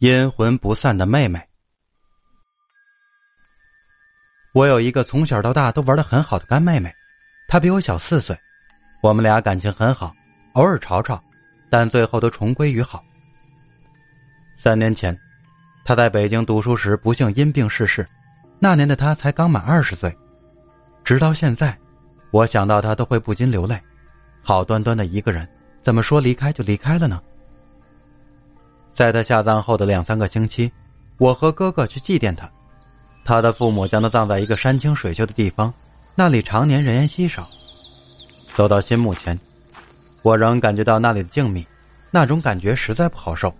[0.00, 1.38] 阴魂不散的妹妹。
[4.54, 6.90] 我有一个从小到大都玩的很好的干妹妹，
[7.46, 8.34] 她比我小四岁，
[9.02, 10.14] 我们俩感情很好，
[10.54, 11.22] 偶尔吵吵，
[11.68, 13.04] 但最后都重归于好。
[14.56, 15.14] 三年前，
[15.84, 18.08] 她在北京读书时不幸因病逝世，
[18.58, 20.10] 那年的她才刚满二十岁。
[21.04, 21.78] 直到现在，
[22.30, 23.78] 我想到她都会不禁流泪。
[24.40, 25.46] 好端端的一个人，
[25.82, 27.20] 怎么说离开就离开了呢？
[29.00, 30.70] 在他下葬后的两三个星期，
[31.16, 32.46] 我和哥哥去祭奠他。
[33.24, 35.72] 他的父母将他葬在一个山清水秀的地方，
[36.14, 37.48] 那里常年人烟稀少。
[38.52, 39.40] 走到新墓前，
[40.20, 41.64] 我仍感觉到那里的静谧，
[42.10, 43.50] 那种感觉实在不好受。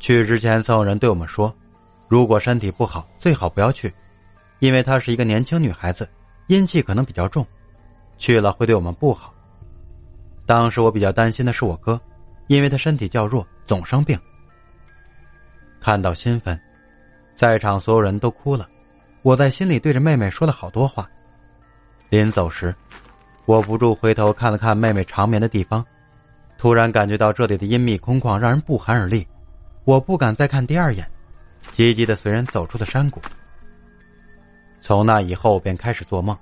[0.00, 1.54] 去之前，曾有人对我们说，
[2.08, 3.94] 如果身体不好，最好不要去，
[4.58, 6.08] 因为她是一个年轻女孩子，
[6.48, 7.46] 阴气可能比较重，
[8.16, 9.32] 去了会对我们不好。
[10.44, 12.00] 当时我比较担心的是我哥，
[12.48, 13.46] 因为他身体较弱。
[13.68, 14.18] 总生病，
[15.78, 16.58] 看到新坟，
[17.34, 18.66] 在场所有人都哭了。
[19.20, 21.06] 我在心里对着妹妹说了好多话。
[22.08, 22.74] 临走时，
[23.44, 25.84] 我不住回头看了看妹妹长眠的地方，
[26.56, 29.26] 突然感觉到这里的阴密空旷让人不寒而栗。
[29.84, 31.06] 我不敢再看第二眼，
[31.70, 33.20] 急急的随人走出了山谷。
[34.80, 36.34] 从那以后便开始做梦，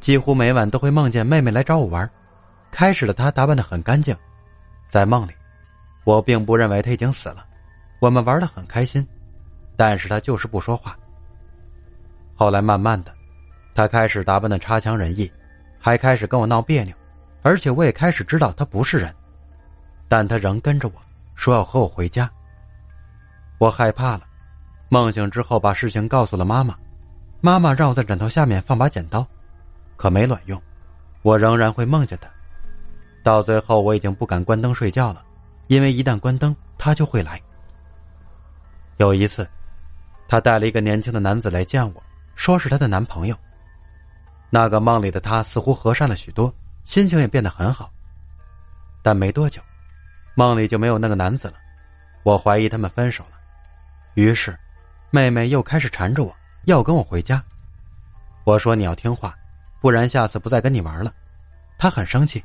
[0.00, 2.08] 几乎每晚都会梦见妹妹来找我玩。
[2.70, 4.16] 开始了她打扮的很干净，
[4.86, 5.32] 在梦里。
[6.04, 7.44] 我并不认为他已经死了，
[7.98, 9.06] 我们玩的很开心，
[9.76, 10.96] 但是他就是不说话。
[12.34, 13.12] 后来慢慢的，
[13.74, 15.30] 他开始打扮的差强人意，
[15.78, 16.94] 还开始跟我闹别扭，
[17.42, 19.14] 而且我也开始知道他不是人，
[20.08, 20.94] 但他仍跟着我
[21.34, 22.30] 说要和我回家。
[23.58, 24.22] 我害怕了，
[24.88, 26.74] 梦醒之后把事情告诉了妈妈，
[27.42, 29.26] 妈妈让我在枕头下面放把剪刀，
[29.96, 30.60] 可没卵用，
[31.20, 32.28] 我仍然会梦见他，
[33.22, 35.22] 到最后我已经不敢关灯睡觉了。
[35.70, 37.40] 因为一旦关灯，他就会来。
[38.96, 39.48] 有一次，
[40.26, 42.02] 他带了一个年轻的男子来见我，
[42.34, 43.38] 说是他的男朋友。
[44.50, 47.88] 那个梦里的他似乎和善了许多，心情也变得很好。
[49.00, 49.62] 但没多久，
[50.34, 51.54] 梦里就没有那个男子了。
[52.24, 53.38] 我怀疑他们分手了。
[54.14, 54.58] 于是，
[55.10, 57.40] 妹妹又开始缠着我要跟我回家。
[58.42, 59.36] 我说你要听话，
[59.80, 61.14] 不然下次不再跟你玩了。
[61.78, 62.42] 他很生气，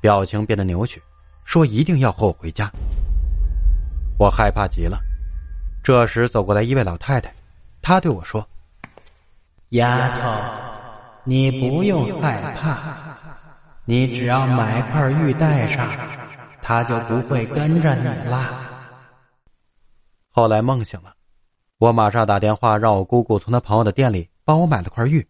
[0.00, 1.00] 表情变得扭曲。
[1.44, 2.70] 说一定要和我回家，
[4.18, 4.98] 我害怕极了。
[5.82, 7.32] 这时走过来一位老太太，
[7.82, 8.44] 她对我说
[9.70, 10.32] ：“丫头，
[11.24, 12.98] 你不用害怕，
[13.84, 15.86] 你只要买块玉带上，
[16.62, 18.60] 他就不会跟着你了。”
[20.32, 21.12] 后来梦醒了，
[21.76, 25.24] 我马上打电话让我姑姑从她朋友的店里帮我买了块玉。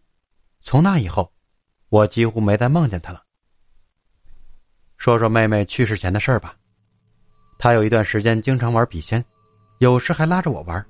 [0.63, 1.33] 从那以后，
[1.89, 3.24] 我几乎没再梦见她了。
[5.05, 6.55] 说说妹妹去世前的事儿吧。
[7.59, 9.23] 她有一段时间经常玩笔仙，
[9.77, 10.83] 有时还拉着我玩。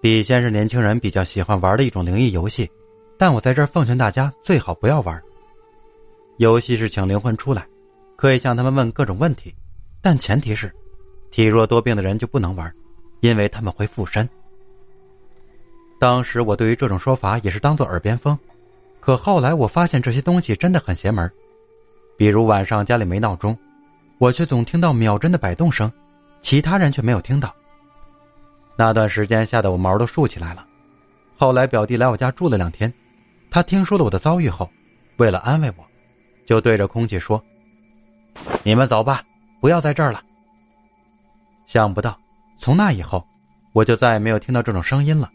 [0.00, 2.68] 笔仙是年轻人比较喜欢玩的一种灵异游戏，
[3.16, 5.22] 但我在这儿奉劝大家最好不要玩。
[6.38, 7.64] 游戏是请灵魂出来，
[8.16, 9.54] 可以向他们问各种问题，
[10.00, 10.68] 但前提是
[11.30, 12.74] 体弱多病的人就不能玩，
[13.20, 14.28] 因为他们会附身。
[16.00, 18.36] 当时我对于这种说法也是当做耳边风，
[18.98, 21.32] 可后来我发现这些东西真的很邪门。
[22.22, 23.58] 比如晚上家里没闹钟，
[24.18, 25.92] 我却总听到秒针的摆动声，
[26.40, 27.52] 其他人却没有听到。
[28.76, 30.64] 那段时间吓得我毛都竖起来了。
[31.36, 32.94] 后来表弟来我家住了两天，
[33.50, 34.70] 他听说了我的遭遇后，
[35.16, 35.84] 为了安慰我，
[36.46, 37.42] 就对着空气说
[38.62, 39.24] ：“你们走吧，
[39.60, 40.22] 不要在这儿了。”
[41.66, 42.16] 想不到
[42.56, 43.26] 从那以后，
[43.72, 45.28] 我就再也没有听到这种声音了。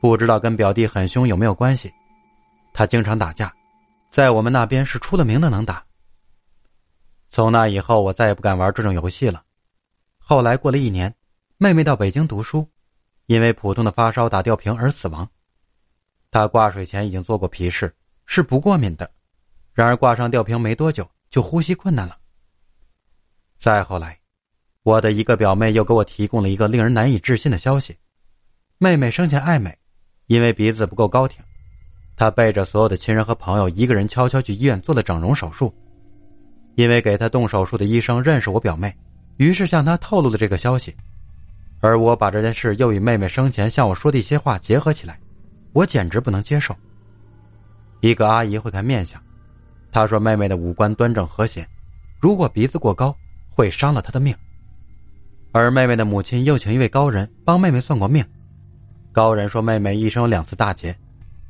[0.00, 1.92] 不知道跟表弟很凶有没有关系？
[2.72, 3.52] 他经常打架。
[4.08, 5.84] 在我们那边是出了名的能打。
[7.30, 9.44] 从那以后，我再也不敢玩这种游戏了。
[10.18, 11.14] 后来过了一年，
[11.58, 12.68] 妹妹到北京读书，
[13.26, 15.28] 因为普通的发烧打吊瓶而死亡。
[16.32, 17.94] 她挂水前已经做过皮试，
[18.26, 19.08] 是不过敏的。
[19.72, 22.18] 然而挂上吊瓶没多久，就呼吸困难了。
[23.56, 24.18] 再后来，
[24.82, 27.96] 我的一个表妹又给我提供了一个令人难以置信的消息：
[28.78, 29.78] 妹妹生前爱美，
[30.26, 31.40] 因为鼻子不够高挺。
[32.16, 35.72] 她背着所有的亲人和朋友，一个人悄悄去医院做了整容手术。
[36.80, 38.90] 因为给他动手术的医生认识我表妹，
[39.36, 40.96] 于是向他透露了这个消息。
[41.80, 45.20] 而我把这件事又与妹妹生前向我说的一些话结合起来，
[45.74, 46.74] 我简直不能接受。
[48.00, 49.20] 一个阿姨会看面相，
[49.92, 51.68] 她说妹妹的五官端正和谐，
[52.18, 53.14] 如果鼻子过高
[53.50, 54.34] 会伤了她的命。
[55.52, 58.24] 而妹妹的母亲又请一位高人帮妹妹算过命，
[59.12, 60.96] 高人说妹妹一生有两次大劫。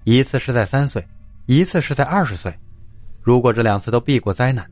[0.02, 1.06] 一次是在三岁，
[1.46, 2.52] 一次是在二十岁。
[3.20, 4.68] 如果这两次都避过灾难，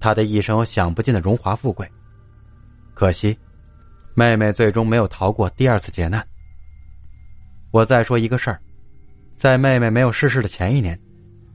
[0.00, 1.88] 他的一生有享不尽的荣华富贵。
[2.94, 3.38] 可惜，
[4.14, 6.26] 妹妹最终没有逃过第二次劫难。
[7.70, 8.60] 我再说一个事儿，
[9.36, 10.98] 在妹妹没有逝世的前一年，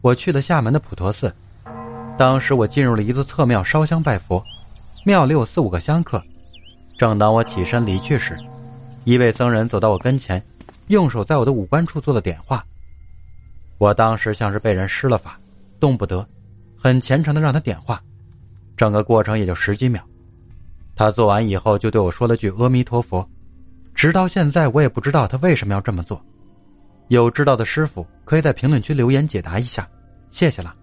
[0.01, 1.33] 我去了厦门的普陀寺。
[2.17, 4.41] 当时我进入了一座侧庙烧香拜佛，
[5.05, 6.23] 庙里有四五个香客。
[6.97, 8.37] 正当我起身离去时，
[9.03, 10.41] 一位僧人走到我跟前，
[10.87, 12.65] 用手在我的五官处做了点画。
[13.77, 15.37] 我当时像是被人施了法，
[15.77, 16.25] 动不得，
[16.77, 18.01] 很虔诚的让他点画。
[18.77, 20.03] 整个过程也就十几秒。
[20.95, 23.27] 他做完以后就对我说了句“阿弥陀佛”，
[23.93, 26.21] 直到现在我也不知道他为什么要这么做。
[27.09, 29.87] 有知道的师傅可以在评论区留言解答一下，
[30.29, 30.75] 谢谢了。